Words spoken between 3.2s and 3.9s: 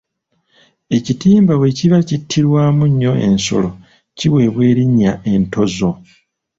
ensolo